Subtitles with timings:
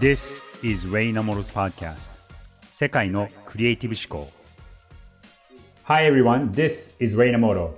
[0.00, 2.10] This is Ray Namoro's podcast.
[2.72, 4.32] 世界のクリエイティブ思考。
[5.84, 7.72] Hi everyone, this is Ray Namoro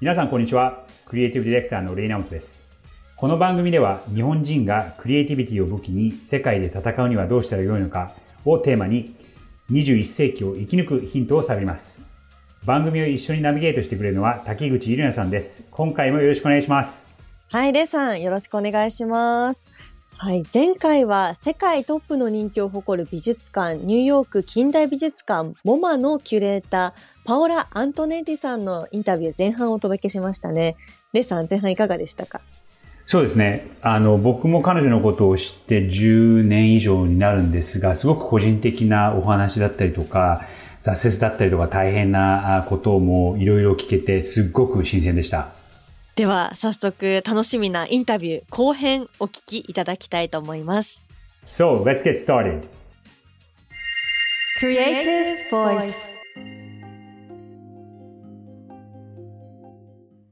[0.00, 0.86] 皆さんこんにちは。
[1.06, 2.64] クリエイティブディレクターのレイナモトです。
[3.16, 8.12] この番組では日本人がクリエイティビティを武器に世界で戦うにはどうしたらよいのか
[8.44, 9.16] をテーマに
[9.70, 12.00] 21世紀を生き抜くヒントを探ります。
[12.64, 15.64] 番組を一緒にナビゲートしてくれるのは滝口ゆりなさんです。
[15.72, 17.08] 今回もよろしくお願いします。
[17.50, 19.75] はい、レイさん、よろしくお願いします。
[20.18, 30.76] はい、前回は世界トップの人気を誇る美術館、ニューヨーク近代美術館、モマのキュレーター、パオラ・アントネッリさんのインタビュー前半をお届けしましたね。
[31.12, 32.40] レさん、前半いかがでしたか？
[33.04, 33.68] そうですね。
[33.82, 40.46] あの、僕も彼女のことを知って10年以上になるんですが、すごく個人的なお話だったりとか、
[40.82, 45.55] 挫折だったりとか大変なこともいろいろ聞けて、すっごく新鮮でした。
[46.15, 51.03] では、早速楽しみなインタビュー後編お聞きいただきたいと思います。
[51.47, 52.67] So, let's get started.
[54.59, 55.95] Creative Voice.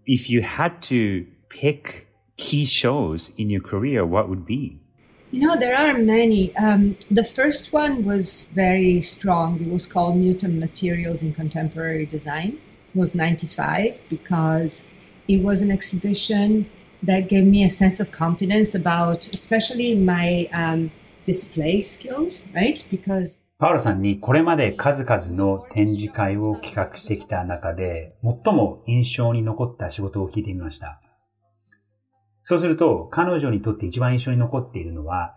[0.06, 4.80] If you had to pick key shows in your career, what would be?
[5.32, 6.56] You know, there are many.
[6.58, 9.62] Um, the first one was very strong.
[9.62, 12.60] It was called Mutant Materials in Contemporary Design.
[12.94, 14.88] It was 95 because
[15.29, 16.67] it was an exhibition
[17.03, 20.91] that gave me a sense of confidence about, especially my um,
[21.25, 22.85] display skills, right?
[22.91, 31.01] Because パウロさんにこれまで数々の展示会を企画してきた中で、最も印象に残った仕事を聞いてみました。
[32.43, 35.37] そうすると、彼女にとって一番印象に残っているのは、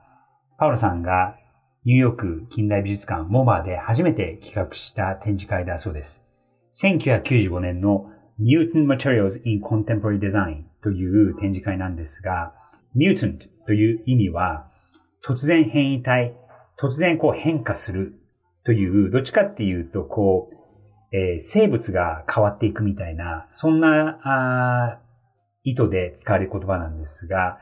[0.57, 1.37] パウロさんが
[1.85, 6.25] ニューヨーク近代美術館モバで初めて企画した展示会だそうです。
[6.73, 12.53] 1995年の Mutant Materials in Contemporary Design という展示会なんですが、
[12.95, 14.69] Mutant という意味は、
[15.25, 16.35] 突然変異体、
[16.79, 18.13] 突然こう変化する
[18.63, 20.55] という、どっちかっていうと、こう、
[21.11, 24.99] えー生物が変わっていくみたいな、そんなあ
[25.63, 27.59] 意図で使われる言葉なんですが、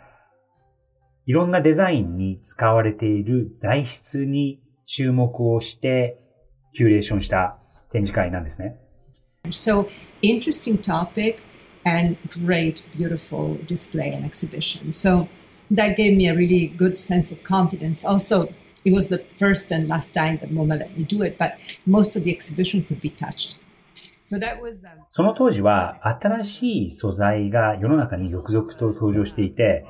[1.25, 6.19] いろんなデザインに使われている材質に注目をして、
[6.73, 7.57] キュレーションした
[7.91, 8.79] 展示会なんですね。
[9.51, 9.89] So,
[10.21, 11.43] interesting topic
[11.85, 14.91] and great, beautiful display and exhibition.
[14.91, 15.27] So,
[15.71, 18.05] that gave me a really good sense of confidence.
[18.05, 18.53] Also,
[18.83, 22.15] it was the first and last time that MoMA let me do it, but most
[22.15, 23.59] of the exhibition could be touched.
[25.09, 29.85] その当時は新しい素材が世の中に続々と登場していて、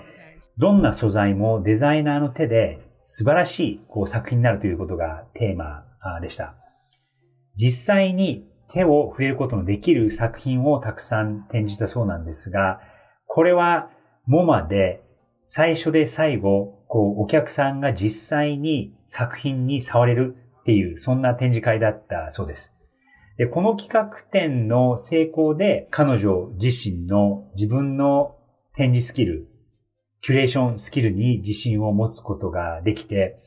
[0.58, 5.86] どんな素材もデザイナーの手で素晴らしいこう作品になるということがテーマ
[6.22, 6.56] でした。
[7.56, 12.82] 実際に手を触れることのできる作品をたくさん展示したそうなんですが、
[13.26, 13.90] これは
[14.26, 15.02] モマで
[15.46, 22.74] 最初で最後、こうお客さんが実際に作品に触れるっていう、そんな展示会だったそうです。
[23.38, 28.36] で、この企画展の成功で彼女自身の自分の
[28.76, 29.48] 展示スキル、
[30.22, 33.38] キュレーションスキルに自信を持つことができて、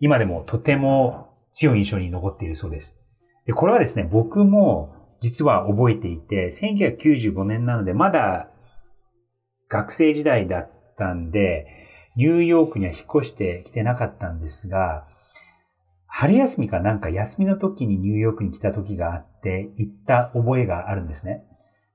[0.00, 2.98] 今でもとても強い印象に残っているそうです。
[3.46, 8.50] で、これはですね、僕も実は覚えていて、1995年なのでまだ
[9.68, 11.66] 学生時代だったんで、
[12.16, 15.06] ニューヨークには引っ越してきてなかったんですが、
[16.06, 21.44] 春休みかなんか休みの時にニューヨークに来た時があって、行った覚えがあるんですね。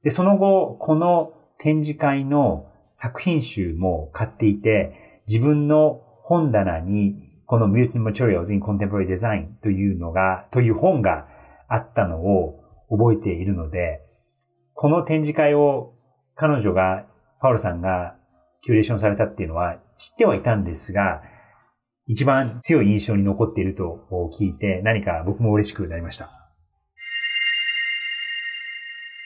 [0.04, 11.28] で、その後、この展示会の作品集も買っていて、自分の本棚にこの Mutant Materials in Contemporary Design というのが、という本が
[11.70, 14.02] あったのを覚えているので、
[14.74, 15.94] この展示会を
[16.36, 17.06] 彼女が、
[17.42, 18.16] パウロさんが
[18.62, 21.22] キュレーションされたっていうのは知ってはいたんですが、
[22.06, 24.08] 一番強い印象に残っていると
[24.38, 26.32] 聞いて、何か僕も嬉しくなりました。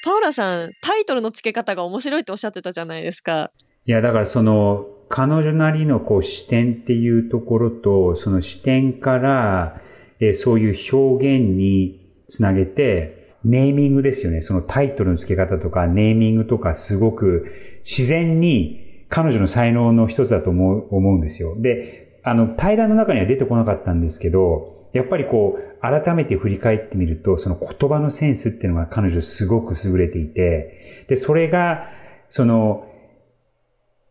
[0.04, 3.52] パオラさん、タイトルの付け方が面白いっておっしゃってたじゃないですか。
[3.86, 9.82] いや、だからその、彼女なりのこう視点っていうところと、その視点から、
[10.20, 12.03] えーそういう表現に
[12.38, 14.42] つなげて、ネーミングですよね。
[14.42, 17.52] そのタイトルの付け方とか、ネーミングとか、すごく
[17.84, 21.56] 自然に彼女の才能の一つだと思う思うんですよ。
[21.60, 31.90] で、あの、対談の中には出てこなかったんですけど、やっぱりこう、改めて振り返ってみると、その言葉のセンスっていうのが彼女すごく優れていて、で、それが、
[32.30, 32.88] その、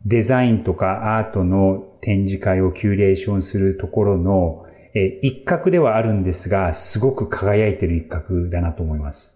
[0.05, 9.35] デザインとかアートの展示会をキュレーションするところの、えー一角ではあるんですが、すごく輝いてる一角だなと思います。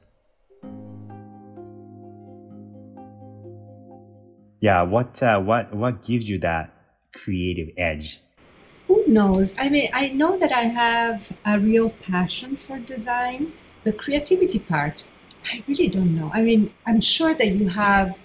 [4.60, 6.70] Yeah, what, uh, what, what gives you that
[7.12, 8.26] creative edge?
[8.86, 9.54] who knows?
[9.58, 13.52] I mean, I know that I have a real passion for design.
[13.84, 15.04] The creativity part,
[15.52, 16.30] I really don't know.
[16.32, 18.16] I mean, I'm sure that you have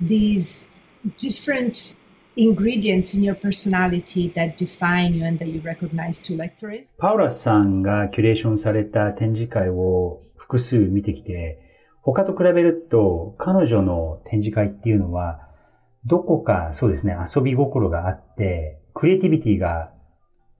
[0.00, 0.68] these
[1.16, 1.96] different
[2.38, 6.36] ingredients in your personality that define you and that you recognize too.
[6.36, 11.58] Like, for instance, パウラスさんがキュレーションされた展示会を複数見てきて、
[12.02, 15.40] 他と比べると彼女の展示会っていうのは、
[16.06, 19.90] どこかそうですね、遊び心があって、クリエイティビティが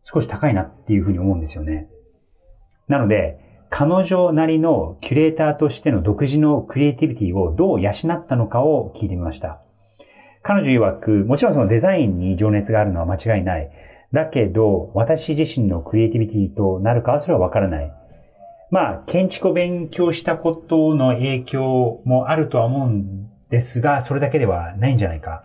[0.02, 1.88] 少し高いなっていうふうに思うんですよね。
[2.88, 3.38] なので、
[3.70, 9.60] 彼女なりのキュレーターとしての独自のクリエイティビティをどう養ったのかを聞いてみました。
[10.48, 13.70] 彼女曰く、もちろんそのデザインに情熱があるのは間違いない。
[14.14, 17.92] だけど、私自身のクリエイティビティとなるかはそれはわからない。
[18.70, 25.44] まあ、建築を勉強したことの影響もあるとは思うんですが、それだけではないんじゃないか。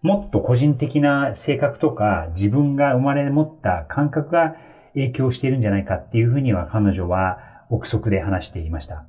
[0.00, 4.56] もっと個人的な性格とか自分が生まれ持った感覚が
[4.94, 7.38] 影響しているんじゃないかっていうふうには彼女は
[7.70, 9.04] 憶測で話していました。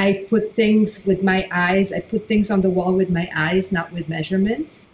[0.00, 1.92] I put things with my eyes.
[1.92, 4.86] I put things on the wall with my eyes, not with measurements.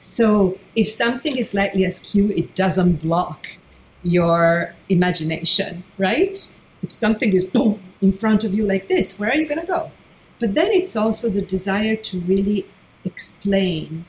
[0.00, 3.46] So if something is slightly askew, it doesn't block
[4.02, 6.38] your imagination, right?
[6.82, 9.66] If something is boom in front of you like this, where are you going to
[9.66, 9.90] go?
[10.38, 12.66] But then it's also the desire to really
[13.04, 14.06] explain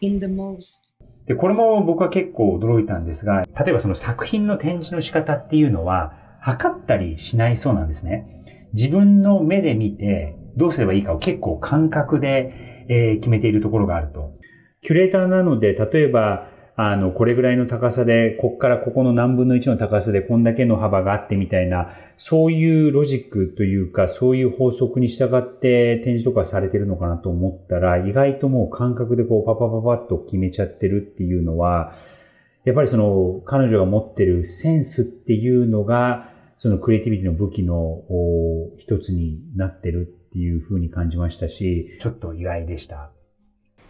[0.00, 0.88] in the most
[1.28, 8.41] で、これも僕は結構驚いたんですが、例えばその作品の展示の仕方っていうのは、測ったりしないそうなんですね。
[8.73, 14.33] 自分の目で見て、どうすればいいかを結構感覚で、えー、決めているところがあると。
[14.81, 31.93] キュレーターなので、例えば、あの、これぐらいの高さで、こっからここの何分の1の高さでこんだけの幅があってみたいな、そういうロジックというか、そういう法則に従って展示とかされてるのかなと思ったら、意外ともう感覚でこうパパパパッと決めちゃってるっていうのは、
[32.65, 36.32] やっぱりその彼女が持ってるセンスっていうのが、
[36.63, 38.03] そのクリエイティビティの武器の
[38.77, 43.11] 一つになってるっていうふうに感じましたし、ちょっと意外でした。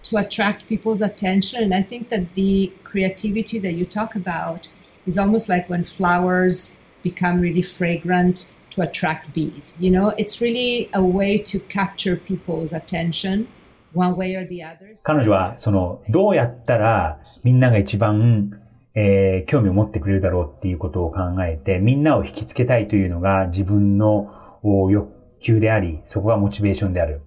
[0.02, 1.62] to attract people's attention.
[1.62, 4.70] And I think that the creativity that you talk about
[5.06, 9.78] is almost like when flowers become really fragrant to attract bees.
[9.80, 13.50] You know, it's really a way to capture people's attention
[13.94, 14.98] one way or the other.
[15.04, 18.63] 彼女は、その、どうやったらみんなが一番、
[18.96, 27.22] えー、興味を持ってくれるだろうっていうことを考えて、みんなを引きつけたいというのが自分の欲求であり、そこがモチベーションである。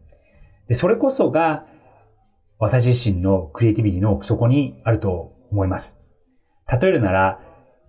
[0.68, 1.66] で、それこそが、
[2.58, 6.00] 私自身のクリエイティビティの奥底にあると思います。
[6.80, 7.40] 例えるなら、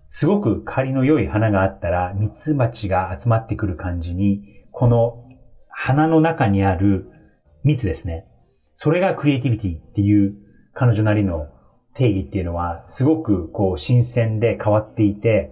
[0.09, 4.41] すごく香りの良い花があったら、蜜ツバチが集まってくる感じに、
[4.71, 5.23] この
[5.69, 7.09] 花の中にある
[7.63, 8.25] 蜜ですね。
[8.75, 10.35] それがクリエイティビティっていう
[10.73, 11.47] 彼女なりの
[11.97, 15.51] 定義っていうのは、すごくこう新鮮で変わっていて、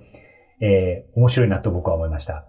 [0.62, 2.46] えー、面白いなと僕は思いました。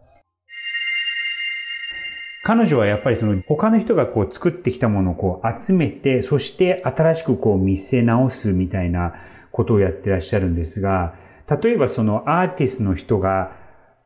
[2.44, 9.14] 彼女はやっぱりその他の人がこう作ってきたものをこう集めて、そして新しくこう見せ直すみたいな
[9.50, 11.14] ことをやってらっしゃるんですが、
[11.60, 13.52] 例えばそのアーティストの人が、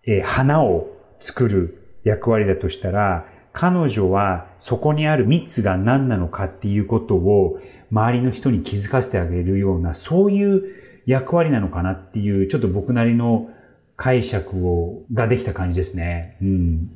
[0.07, 0.89] えー、花を
[1.19, 7.58] 作る役割だとしたら、彼女はそこにある蜜が何なのかっていうことを
[7.91, 10.62] 周りの人に気づかせてあげるような、そういう
[11.06, 13.51] 役割なのかなっていう、ちょっと僕なりの
[13.96, 16.39] 解釈を、ができた感じですね。
[16.41, 16.91] うん。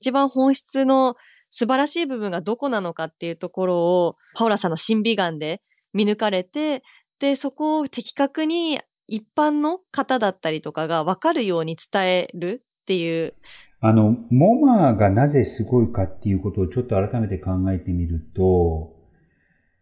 [0.00, 1.16] 一番本質の
[1.48, 5.62] 素晴らしい部分がどこなのかっていうところを、パオラさんの審美眼で
[5.94, 6.82] 見抜かれて、
[7.18, 13.34] で、そこを的確に一般の方だったりとかが分かるように伝えるっていう。
[13.80, 18.94] あの、モマがなぜすごいかっていうことをちょっと改めて考えてみると、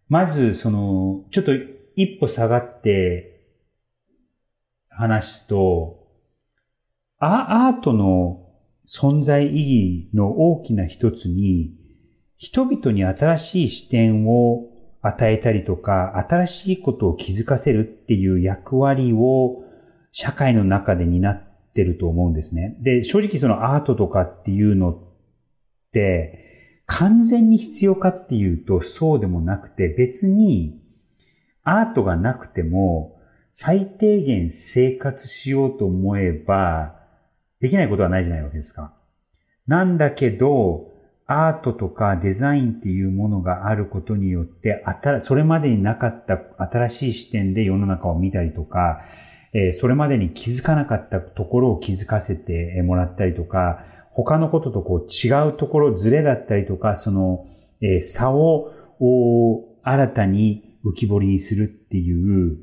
[0.08, 1.52] まず、その、ちょっと
[1.96, 3.44] 一歩下がって
[4.88, 6.08] 話すと、
[7.18, 8.48] アートの
[8.88, 11.74] 存在意義の大きな一つに、
[12.36, 14.70] 人々に新しい視点を
[15.02, 19.62] 与えたりとか、新しいことを気づかせるっていう役割を
[20.10, 22.76] 社会の中で担ってると思うんですね。
[22.80, 24.98] で、正直そのアートとかっていうのっ
[25.92, 30.80] て、完全に必要かっていうとそうでもなくて、別に
[31.62, 33.18] アートがなくても
[33.54, 36.96] 最低限生活しようと思えば、
[37.60, 38.94] できないことはないじゃないわけですか。
[39.66, 40.92] なんだけど、
[41.26, 44.84] アートとかデザインっていうものがあることによって、
[45.20, 46.38] それまでになかった
[46.70, 49.00] 新しい視点で世の中を見たりとか、
[49.54, 57.46] えそれまでに気づかなかったところを気づかせてもらったりとか、他のこととこう違うところ、ズレだったりとか、その、
[57.80, 58.72] え差を
[59.82, 62.58] 新たに浮き彫りにするっていう、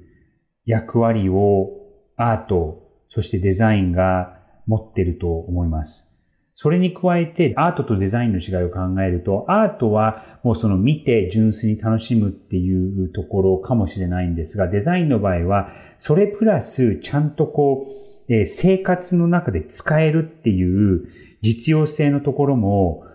[0.66, 1.72] 役割を
[2.18, 6.11] アート、そしてデザインが持ってると思います。
[6.54, 17.88] それに加えてアートとデザインの違いを考えると、アートはもうその見て純粋に楽しむっていうところかもしれないんですが、デザインの場合は、それプラスちゃんとこ
[18.28, 21.08] う、えー、生活の中で使えるっていう
[21.42, 23.06] 実用性のところも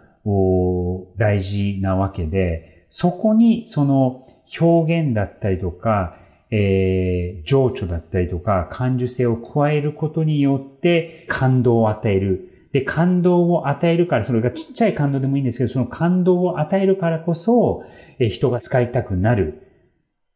[1.17, 4.27] 大事なわけで、そこにその
[4.61, 6.17] 表現だったりとか、
[6.51, 12.53] えー、情緒だったりとか感受性を加えることによって感動を与える。
[12.77, 17.85] で、感動を与えるから、それがちっちゃい感動でもいいんですけど、その感動を与えるからこそ、
[18.19, 19.63] え人が使いたくなる。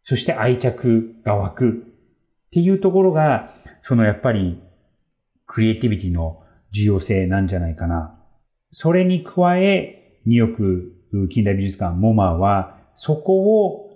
[0.04, 1.68] そして愛着が湧く。
[1.70, 1.72] っ
[2.50, 4.58] ていうところが、そのやっぱり、
[5.46, 6.42] クリエイティビティの
[6.72, 8.18] 重要性なんじゃないかな。
[8.70, 13.90] それに加え、ニューヨーク近代美術館モマは、そこを、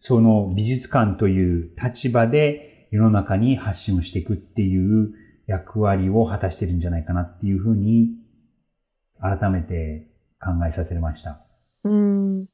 [0.00, 5.12] その美術館という立場で世の中に発信をしていくっていう
[5.48, 8.10] 役割を果たしてるんじゃないかなっていうふうに、
[9.20, 10.06] 改めて
[10.40, 11.40] 考えさせました。
[11.84, 12.46] うん。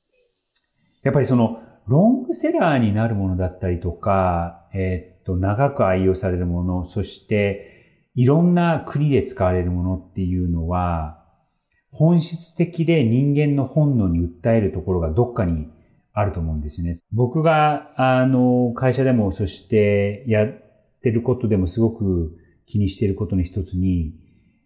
[1.02, 11.22] やっぱりその、ロングセラーになるものだったりとか、えー、っと、長く愛用されるもの、そして、いろんな国で使われるものっていうのは、
[11.90, 15.68] 本質的で人間の本能に訴えるところがどっかに
[16.12, 16.96] あると思うんですよね。
[17.12, 20.52] 僕が、あの、会社でも、そしてやっ
[21.02, 24.14] てることでもすごく気にしていることの一つに、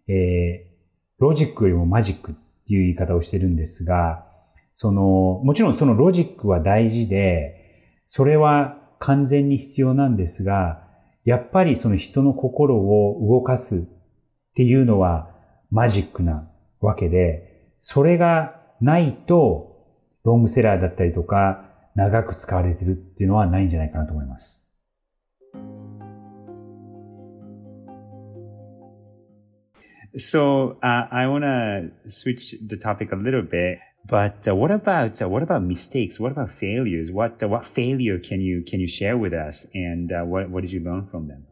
[0.07, 2.35] えー、ロジックよりもマジックっ
[2.67, 4.27] ていう言い方をしてるんですが、
[4.75, 10.87] その、もちろんそのロジックは大事で、それは完全に必要なんですが、
[11.25, 13.81] やっぱりその人の心を動かすっ
[14.55, 15.31] ていうのは
[15.71, 16.49] マジックな
[16.81, 19.67] わけで、それがないと、
[20.25, 21.65] ロングセラーだったりとか、
[21.95, 24.68] 長く使われてるっていうのはないんじゃないかなと思います。
[30.18, 33.80] So uh, I want to switch the topic a little bit.
[34.06, 36.20] But uh, what about uh, what about mistakes?
[36.20, 37.10] What about failures?
[37.10, 39.66] What uh, what failure can you can you share with us?
[39.74, 41.48] And uh, what what did you learn from them?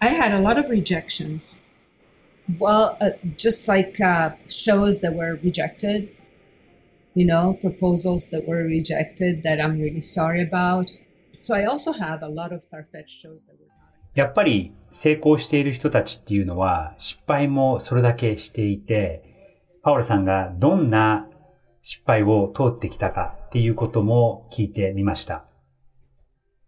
[0.00, 1.62] I had a lot of rejections.
[2.58, 3.96] Well, uh, just like
[4.48, 6.14] shows that were rejected,
[7.14, 10.92] you know, proposals that were rejected that I'm really sorry about.
[11.38, 13.62] So I also have a lot of far-fetched shows that were
[14.14, 19.21] やっぱり 成功している人たちっていうのは失敗もそれだけしていて、
[19.83, 21.27] パオルさんがどんな
[21.83, 25.45] 失敗を通ってきたかっていうことも聞いてみました。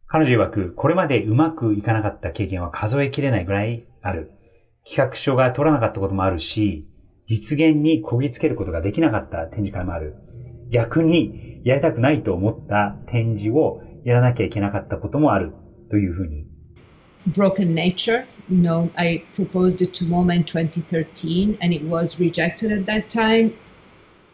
[0.06, 4.32] 彼女曰く、これまでうまくいかなかった経験は数えきれないぐらいある。
[4.88, 6.88] 企画書が取らなかったこともあるし、
[7.26, 10.14] 実現にこぎつけることができなかった展示会もある。
[10.70, 15.52] 逆に、やりたくないと思った展示をやらなきゃいけなかったこともある。
[15.90, 16.49] というふうに
[17.27, 18.27] Broken Nature.
[18.49, 23.09] You know, I proposed it to MoMA in 2013 and it was rejected at that
[23.09, 23.55] time.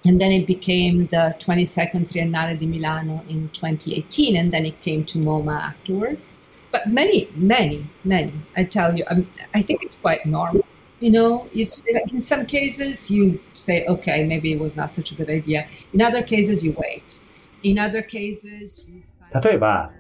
[0.05, 5.05] And then it became the 22nd Triennale di Milano in 2018, and then it came
[5.05, 6.33] to MoMA afterwards.
[6.73, 10.65] But many, many, many, I tell you, I'm, i think it's quite normal.
[11.01, 15.29] You know, in some cases you say, okay, maybe it was not such a good
[15.29, 15.67] idea.
[15.93, 17.21] In other cases, you wait.
[17.63, 19.03] In other cases, you
[19.33, 19.93] 例えば、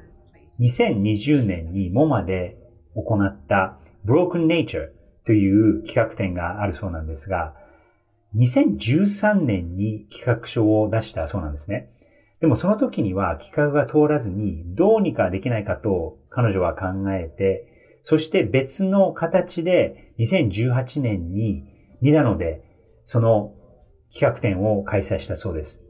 [0.59, 2.57] 2020年に MoMA で
[2.96, 4.90] 行った Broken Nature
[5.25, 7.56] という企画展があるそうなんですが、
[8.36, 11.92] 2013年に企画書を出したそうなんですね。
[12.42, 21.64] でもその時には企画が通らずにどうにかできないかと彼女は考えて、そして別の形で2018年に
[22.02, 22.62] ミラノで
[23.08, 23.54] その
[24.14, 25.84] 企画展を開催したそうです。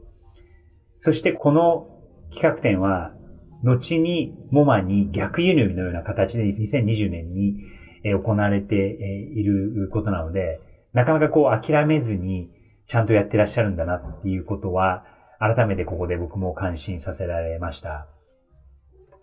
[1.00, 1.88] そしてこの
[2.32, 3.12] 企画展は
[3.66, 7.56] 後にモマに逆輸入のような形で2020年に
[8.04, 10.60] 行われていることなので、
[10.92, 12.50] なかなかこう諦めずに
[12.86, 15.04] ちゃんとやってらっしゃるんだなっていうことは、
[15.38, 18.06] 改めてここで僕も感心させられました。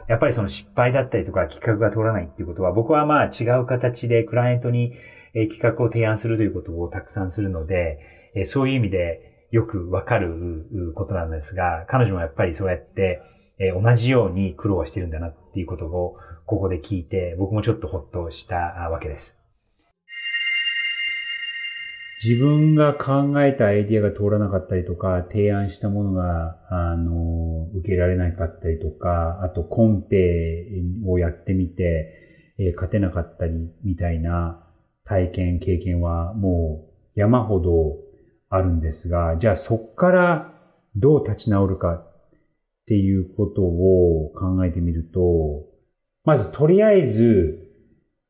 [0.08, 4.94] やっぱりその失敗だったりとか企画が通らないっていうことは、僕はまあ違う形でクライアントに
[5.34, 13.22] 企画を提案するということをたくさんするので、そういう意味でよくわかることなんですが、彼女もやっぱりそうやって
[13.60, 18.56] えー、同じように苦労はしてるんだなっていうことをここで聞いて、僕もちょっとほっとした
[18.92, 19.38] わけです。
[22.26, 30.66] 自分が考えたアイディアが通らなかったりとか、提案したものが、あの、受けられなかったりとか、あとコンペ
[31.06, 34.66] をやってみて、えー、勝てなかったりみたいな
[35.04, 37.98] 体験、経験はもう山ほど
[38.50, 40.54] あるんですが、じゃあそっから
[40.96, 42.06] どう立ち直るか
[42.84, 45.66] っていうことを考えてみると、
[46.26, 47.68] まずとりあえず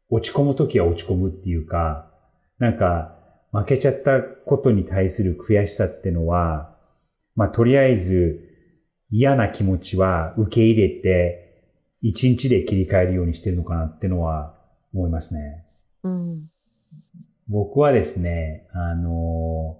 [0.09, 2.11] 落ち込むときは落ち込むっていうか、
[2.59, 3.17] なんか
[3.51, 6.75] 負けちゃったことに対する悔しさってのは、
[7.35, 8.47] まあとりあえず
[9.09, 11.63] 嫌な気持ちは受け入れて
[12.01, 14.55] 一日で切り替えるようにしてるのかなってのは
[14.93, 15.65] 思いますね。
[16.03, 16.47] うん。
[17.47, 19.79] 僕はですね、あの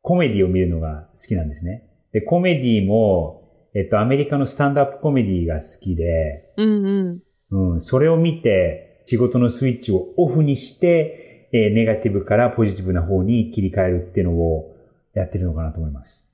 [0.00, 1.86] コメディを見るのが好きなんですね。
[2.12, 3.37] で、コメディも、
[3.74, 7.72] えっと、アメリカのスタンドアップコメディが好きで、うんうん。
[7.72, 14.76] うん、それを見て、仕事のスイッチをオフにして、えーネガティブからポジティブな方に切り替えるっていうのを
[15.14, 16.28] やってるのかなと思います。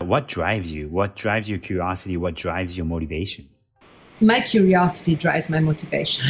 [0.00, 0.88] What drives you?
[0.88, 2.16] What drives your curiosity?
[2.16, 3.46] What drives your motivation?
[4.20, 6.26] My curiosity drives my motivation.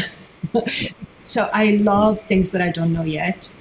[1.24, 3.54] so I love things that I don't know yet.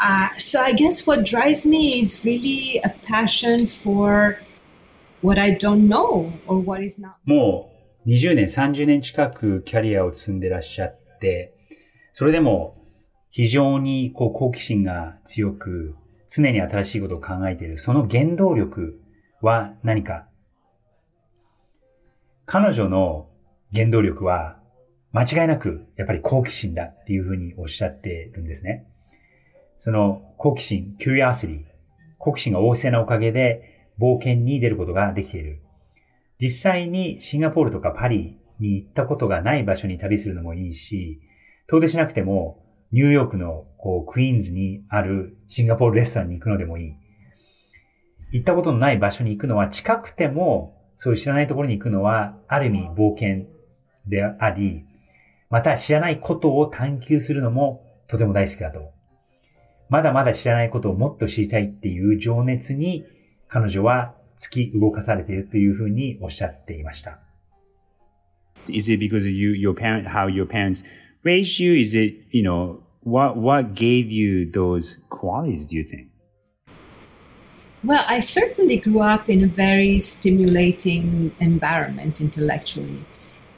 [0.00, 4.38] Uh, so I guess what drives me is really a passion for
[5.22, 7.14] what I don't know or what is not.
[7.24, 7.70] も
[8.04, 11.54] う20年、30年近くキャリアを積んでらっしゃって、
[12.12, 12.76] それでも
[13.30, 15.96] 非常にこう好奇心が強く、
[16.28, 19.00] 常に新しいことを考えている、その原動力
[19.40, 20.26] は何か？
[22.46, 23.28] 彼女の
[23.72, 24.58] 原動力は
[25.12, 28.86] 間違いなくやっぱり好奇心だっていうふうにおっしゃってるんですね。
[29.84, 31.60] その好奇心、curiosity、
[32.16, 35.60] 好奇心が旺盛なおかげで冒険に出ることができている。
[36.40, 41.20] 実際にシンガポールとかパリに行ったことがない場所に旅するのもいいし、
[41.66, 46.94] 遠出しなくてもニューヨークのこうクイーンズにあるシンガポールレストランに行くのでもいい。
[48.32, 53.48] 行ったことのない場所に行くのは近くても、そういう知らないところに行くのは、ある意味冒険
[54.06, 54.86] であり、
[55.50, 58.93] また知らないことを探求するのもとても大好きだと。
[59.88, 63.04] まだまだ知らないことをもっと知りたいっていう情熱に
[63.48, 67.18] 彼女は突き動かされているというふうにおっしゃっていました。
[68.68, 70.84] Is it because of you, your parent, how your parents
[71.22, 71.74] raised you?
[71.78, 76.08] Is it, you know, what, what gave you those qualities, do you think?
[77.84, 83.04] Well, I certainly grew up in a very stimulating environment intellectually.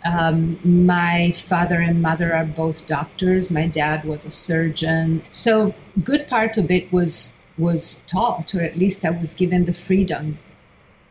[0.06, 3.52] Um, my father and mother are both doctors.
[3.52, 5.22] My dad was a surgeon.
[5.32, 9.74] So, good part of it was was taught, or at least I was given the
[9.74, 10.38] freedom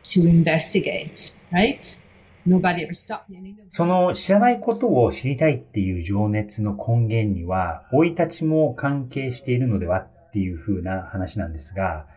[0.03, 1.31] to investigate.
[1.51, 1.99] Right?
[2.45, 3.37] Nobody ever stopped me.
[3.37, 12.07] And even- その知らないことを知りたいっていう情熱の根源には、生い立ちも関係しているのではっていう風な話なんですが、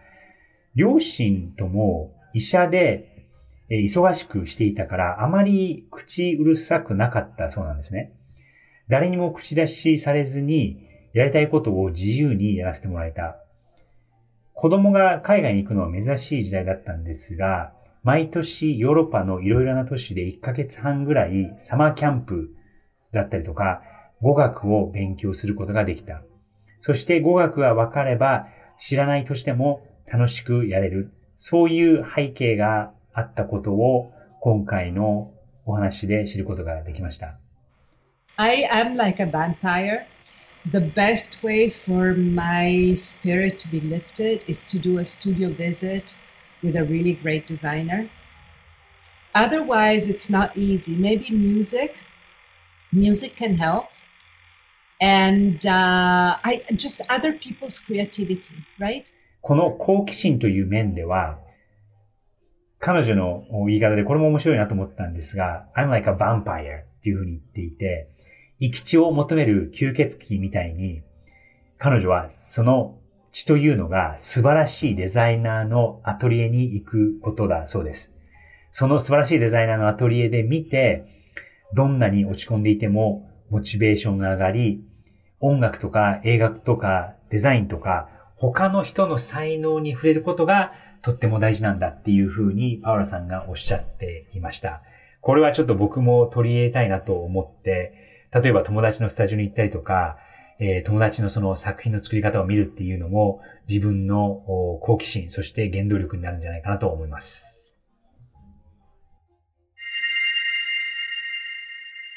[0.74, 3.17] 両親とも医者で
[3.69, 8.13] え忙しくしていたから、あまり口うるさくなかったそうなんですね。
[8.88, 13.38] 誰にも口出しされずに、やりたいことを自由にやらせてもらえた。
[14.53, 22.55] 子供が海外に行くのは珍しい時代だったんですが、毎年ヨーロッパのいろいろな都市で1ヶ月半ぐらいサマーキャンプ
[23.13, 23.82] だったりとか、
[24.21, 26.23] 語学を勉強することができた。
[26.82, 31.12] そして語学が分かれば知らないとしても楽しくやれる。
[31.38, 35.32] そういう背景があったことを今回の
[35.65, 37.38] お話で知ることができました。
[38.38, 40.06] I am like a vampire.
[40.72, 46.15] The best way for my spirit to be lifted is to do a studio visit
[46.63, 48.10] with a really great designer.
[49.34, 50.95] Otherwise, it's not easy.
[50.95, 51.95] Maybe music.
[52.91, 53.88] Music can help.
[55.02, 59.06] And uh, I just other people's creativity, right?
[59.41, 61.39] この好奇心という面では、
[62.79, 68.09] 彼女の言い方でこれも面白いなと思ったんですが、I'm like a vampire っていうふうに言っていて、
[68.59, 71.01] 生き血を求める吸血鬼みたいに、
[71.77, 72.97] 彼女はその
[73.31, 78.13] 血というのが素晴らしいデザイナーのアトリエに行くことだそうです。
[78.71, 81.05] その素晴らしいデザイナーのアトリエで見て、
[81.73, 84.83] どんなに落ち込んでいてもモチベーションが上がり、
[85.39, 94.81] 音楽とか映画とかデザインとか他の人の才能に触れることがとっても大事なんだっていうふうにパウラさんがおっしゃっていました。
[95.21, 97.93] これはちょっと僕も取り入れたいなと思って、
[98.33, 100.17] 例えば友達のスタジオに行ったりとか、
[100.59, 104.41] えー友達のその作品の作り方を見るっていうのも自分の
[104.81, 107.48] 好奇心、そして原動力になるんじゃないかなと思います。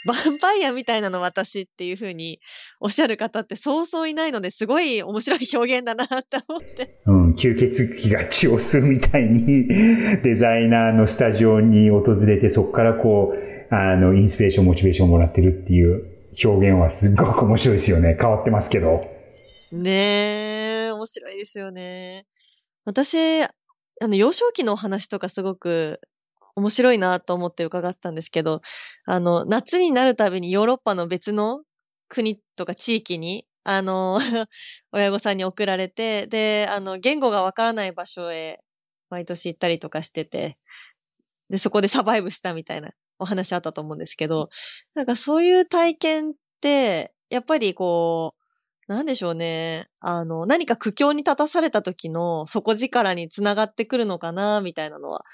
[0.06, 2.40] バンパイアみたいなの私っていう風に
[2.80, 7.00] おっしゃる方ってそうそういないのですごい面白い表現だなって思って。
[7.06, 9.68] うん、吸血鬼が血を吸うみたいに、
[10.22, 16.12] デザイナーのスタジオに訪れて、そこからこう、あの、インスピレーション、モチベーションをもらってるっていう
[16.44, 18.16] 表現はすっごく面白いですよね。
[18.20, 19.04] 変わってますけど。
[19.72, 22.26] ねえ、面白いですよね。
[22.84, 23.48] 私、あ
[24.02, 26.00] の、幼少期のお話とかすごく
[26.56, 28.60] 面白いなと思って伺ってたんですけど、
[29.06, 31.62] あの、夏になるたびにヨーロッパの別の
[32.08, 34.18] 国とか地域に、あの、
[34.92, 38.60] 親御さんに送られて、で、あの、言語がわからない場所へ
[39.10, 40.58] 毎年行ったりとかしてて、
[41.50, 44.48] で、そこでサバイブしたみたいなお話あったと思うんですけど、
[44.94, 49.86] なんかそういう体験って、やっぱりこう、なんでしょうね。
[50.00, 55.24] あの、何か苦境に立たされた時の底力につながってくるのかな、みたいなのは、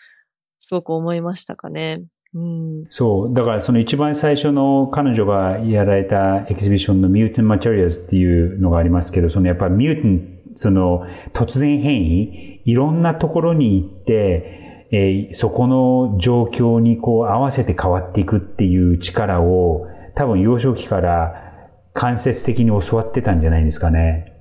[0.69, 2.03] すごく思いましたかね。
[2.35, 3.33] うん、そう。
[3.33, 24.35] だからその一番最初の彼女がやられたエキシビションのミューテンマテリアルズっていうのがありますけど、そのやっぱりミューテン、その突然変異、いろんなところに行って、えー、そこの状況にこう合わせて変わっていくっていう力を多分幼少期から間接的に教わってたんじゃないですかね。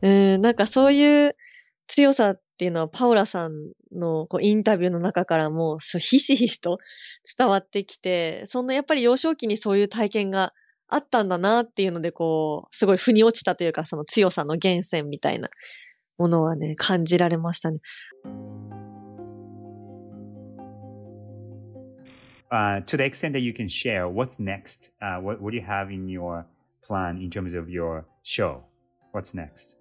[0.00, 1.36] うん、なんかそういう
[1.88, 6.78] 強さっていうのはパウラさんのこうインタビューの中からもうひしひしと
[7.36, 10.52] 伝わってきて、そんなやっぱり幼少期にそういう体験が
[10.88, 15.48] あったんだなっていうので、こう、すごい腑に落ちたというか、その強さの源泉みたいな
[16.16, 17.80] ものはね、感じられましたね。
[22.52, 24.92] Uh, to the extent that you can share, what's next?
[25.02, 26.44] Uh, what, what do you have in your
[26.86, 28.60] plan in terms of your show?
[29.12, 29.76] What's next?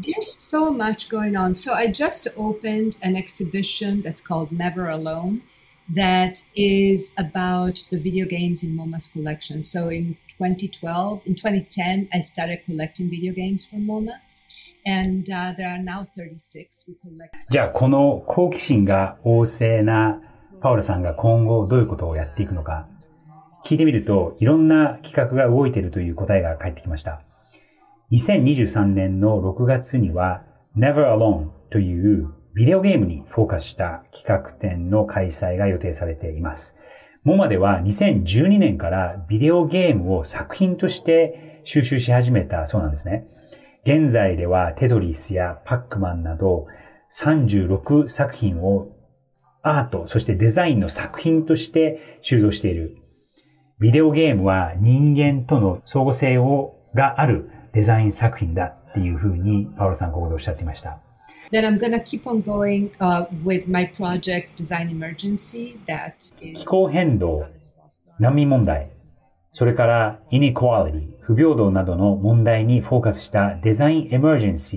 [0.00, 1.54] There's so much going on.
[1.54, 5.42] So I just opened an exhibition that's called Never Alone
[5.88, 9.62] that is about the video games in MoMA's collection.
[9.62, 14.20] So in 2012, in 2010, I started collecting video games from MoMA.
[14.86, 17.34] And uh, there are now 36 we collect.
[17.50, 20.20] じゃあこの好奇心が旺盛な
[20.60, 22.86] パウラさんが今後どういうことをやっていくのか
[23.64, 27.22] 聞いてみるといろんな企画が動いているという答えが返ってきました。
[28.10, 30.42] 2023年の6月には
[30.74, 36.74] Never Alone というビデオゲームにフォーカスした企画展の開催が予定されています。
[37.22, 43.26] モマでは2012年からビデオゲームを作品として収集し始めたそうなんですね。
[43.84, 46.66] 現在ではテトリスやパックマンなど
[47.12, 48.88] 36作品を
[49.62, 52.96] アート、そしてデザインの作品として収蔵している。
[53.80, 60.98] ビデオゲームは人間との相互性をがあるデザイン作品だっていうふうにパウロさんここでおっしゃっていました。
[61.52, 67.46] Then I'm going to keep on going、uh, with my project Design Emergency that is 気候変動、
[68.18, 68.90] 難民問題、
[69.52, 74.76] それから inequality、不平等などの問題にフォーカスしたデザインエマージェンシ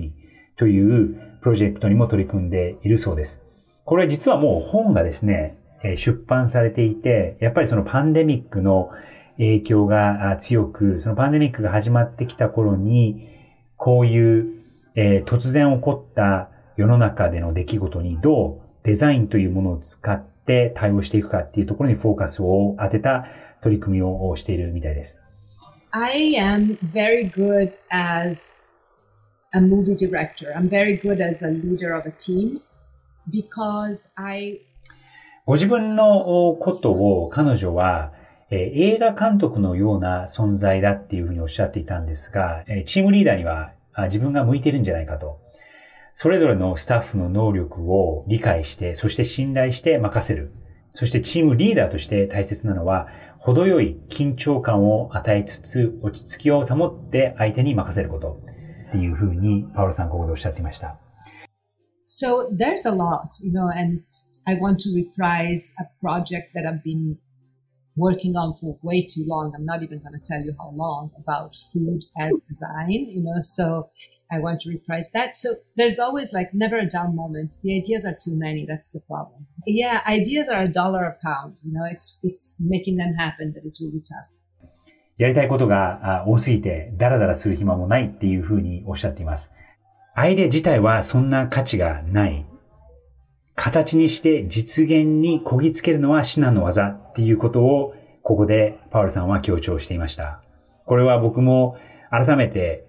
[0.56, 3.42] ーというプロジェクトにも取り組んでいるそうです。
[3.84, 5.58] これ実はもう本がですね、
[5.96, 8.90] 出版されていて、やっぱりそのパンデミックの
[9.38, 13.28] 影響が強く、そのパンデミックが始まってきた頃に、
[13.76, 14.62] こういう、
[14.94, 23.26] えー、突然起こった世の中での出来事にどうデザインというものを使って対応していくかっていうところにフォーカスを当てた
[23.62, 25.18] 取り組みをしているみたいです。
[25.92, 28.60] I am very good as
[29.52, 30.54] a movie director.
[30.56, 32.60] I'm very good as a leader of a team
[33.30, 34.60] because I
[35.44, 38.12] ご自分のことを彼女は
[38.54, 43.72] え映画監督のような存在だっていうふうにおっしゃっていたんですが、えチームリーダーには
[44.04, 45.40] 自分が向いてるんじゃないかと。
[46.14, 50.52] それぞれのスタッフの能力を理解して、そして信頼して任せる。
[50.94, 58.38] そしてチームリーダーとして大切なのは、程よい緊張感を与えつつ、落ち着きを保って相手に任せること。
[58.90, 60.98] っていうふうに、パウロさんここでおっしゃっていました。
[62.06, 64.02] So there's a lot, you know, and
[64.44, 67.16] I want to reprise a project that I've been
[67.95, 69.53] working on for way too long.
[69.55, 73.41] I'm not even going to tell you how long about food as design, you know,
[73.41, 73.89] so
[74.31, 75.35] I want to reprise that.
[75.35, 77.57] So there's always like never a down moment.
[77.63, 78.65] The ideas are too many.
[78.65, 79.47] That's the problem.
[79.65, 81.59] Yeah, ideas are a dollar a pound.
[81.63, 84.29] You know, it's, it's making them happen that is really tough.
[85.17, 89.51] やりたいことが多すぎてダラダラする暇もないっていうふうにおっしゃっています。
[90.13, 92.45] アイデア自体はそんな価値がない。
[93.54, 100.42] 形にして実現にこぎつけるのは至難の技っていうことを、ここでパウルさんは強調していました。
[100.86, 101.76] これは僕も
[102.10, 102.86] 改めて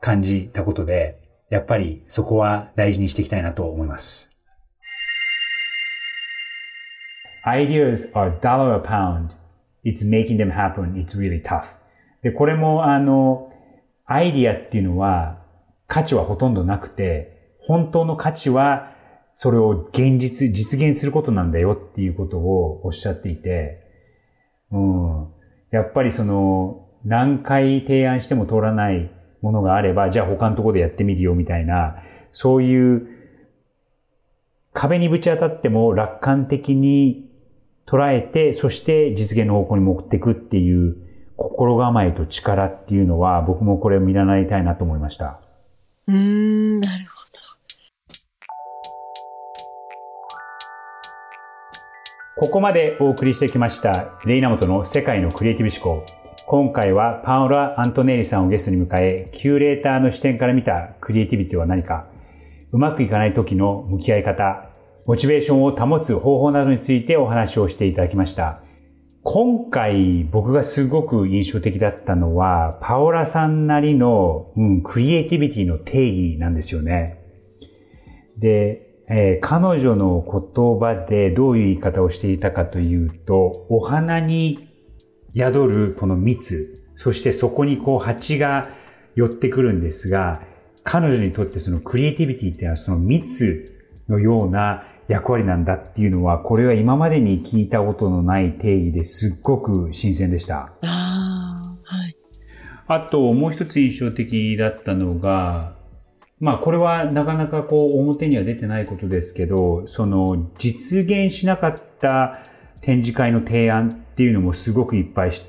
[0.00, 4.30] 感じたことで、やっぱりそこは大事にしていきたいなと思います。
[7.44, 9.30] Ideas are dollar a pound.
[9.84, 10.94] It's making them happen.
[10.94, 11.64] It's really tough.
[12.22, 13.52] で、これもあの、
[14.04, 15.42] アイディアっていうのは
[15.86, 18.92] 価値はほとんどなくて、本当の価値は
[19.34, 23.80] それを現実、実現することなんだよっていうことをおっしゃっていて、
[24.70, 25.28] うん。
[25.70, 31.96] やっぱりその、何回提案しても通らないものがあれば、じゃあ他のところでやってみるよみたいな、
[32.30, 33.08] そういう
[34.72, 37.30] 壁にぶち当たっても楽観的に
[37.86, 40.96] 捉えて、そして実現の方向に持っていくっていう
[41.36, 45.40] 心構えと力っていうのは僕もこれを見習いたいなと思いました。
[46.06, 47.06] うーん、なる
[52.42, 56.12] ここまでお送りしてきました、レイナモトの世界のクリエイティブ思考。
[56.44, 62.08] 今回はパオラ・アントネーリさんをゲストに迎え、キューレーターの視点から見たクリエイティビティは何か、
[62.72, 64.68] うまくいかない時の向き合い方、
[65.06, 68.60] モチベーションを保つ方法などについてお話をしていただきました。
[69.22, 77.20] 今回僕がすごく印象的だったのは、パオラさんなりの、うん、クリエイティビティの定義なんですよね。
[78.36, 84.70] で、えー彼女の言葉でどういう言い方をしていたかというと、お花に
[85.36, 88.70] 宿るこの蜜、そしてそこにこう蜂が
[89.14, 90.40] 寄ってくるんですが、
[90.82, 93.70] 彼女にとってそのクリエイティビティっていうのはその蜜
[94.08, 100.72] のような役割なんだっていうのは、これは今までに聞いたことのない定義ですっごく新鮮でした。
[100.86, 102.16] あ、はい。
[102.86, 105.81] あと、もう一つ印象的だったのが、
[106.42, 112.40] まあこれはなかなかこう表には出てないことですけど、その実現しなかった
[112.80, 115.46] 展示会の提案っていうのもすごくいっぱいし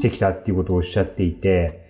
[0.00, 1.82] てきたっていうことをおっしゃっていて、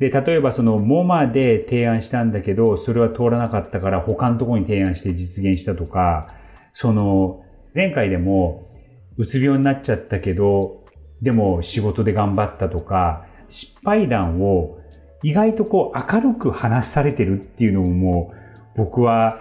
[0.00, 6.34] で、例えばそのモマで提案したんだけど、それは通らなかったから他のところに提案して実現したとか、
[6.72, 7.44] その
[7.76, 8.72] 前回でも
[9.18, 10.84] うつ病になっちゃったけど、
[11.22, 14.80] でも仕事で頑張ったとか、失敗談を
[15.24, 18.36] 意外とこう明るく話されてるっていうのももう
[18.76, 19.40] 僕は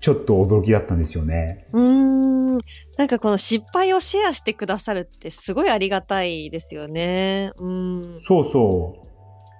[0.00, 1.66] ちょっと驚きだったんですよね。
[1.72, 2.60] うーん。
[2.96, 7.52] なんかこの失敗をシェアしてくださるってすごいありがたいですよね。
[7.58, 8.20] うん。
[8.22, 9.08] そうそう。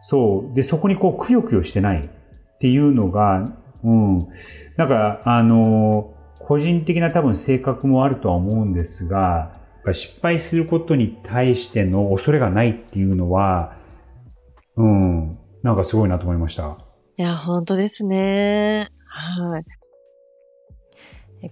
[0.01, 0.55] そう。
[0.55, 3.53] で、そこにこうくよくよしてないっていうのが、
[3.85, 4.29] うん。
[4.77, 9.59] なんか、あの、個人的な多分性格もあるとは思うんですが、
[9.93, 13.77] 失敗することに対しての恐れがないっていうのは、
[14.77, 15.38] うん。
[15.63, 16.79] なんかすごいなと思いました。
[17.17, 18.87] いや、本当ですね。
[19.07, 19.65] はい。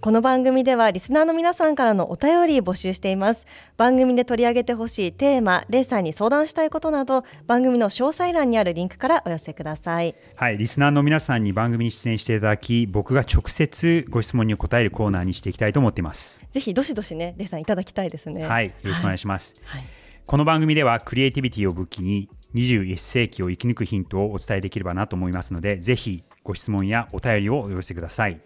[0.01, 3.45] この番組ではリスナーの皆さんからのお便り募集しています。
[3.77, 10.13] 番組で取り上げてほしいテーマ、レイさんに相談したいことなど、番組の詳細欄にあるリンクからお寄せください。
[10.35, 16.41] はい、リスナーの皆さんに番組に出演していただき、僕が直接ご質問に答えるコーナーにしていきたいと思っています。
[16.51, 18.45] ぜひどしどしね、レイさんいただきたいですね。
[18.45, 19.55] はい、よろしくお願いします。
[19.63, 19.83] はい。
[20.25, 28.41] この番組ではクリエイティビティを武器に21世紀を生き抜くヒントをお伝えできればなと思いますので、ぜひご質問やお便りをお寄せください。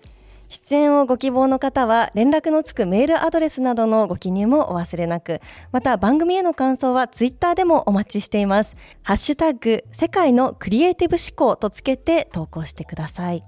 [0.50, 5.40] 出演をご希望の方は連絡のつくメールアドレスなどのご記入もお忘れなく
[5.72, 13.46] また番組への感想はツイッターでもお待ちしていますハッシュタグ世界のクリエイティブ思考とつけて投稿してください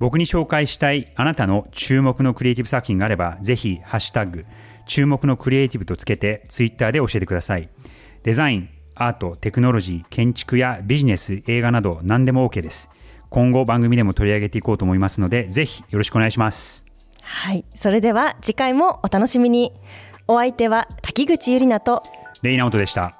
[0.00, 4.46] 僕に紹介したいあなたの注目のクリエイティブ作品があれば、ぜひ、ハッシュタグ、
[4.86, 7.68] 注目のクリエイティブとつけて、ツイッターで教えてください。
[8.22, 12.90] デザイン、アート、テクノロジー、建築やビジネス、映画など何でも OK です。
[13.30, 16.84] 今後番組でも取り上げていこうと思いますので、ぜひよろしくお願いします。
[17.22, 19.72] はいそれでは次回もお楽しみに
[20.26, 22.02] お相手は滝口ゆりなと
[22.42, 23.19] レイナオトでした。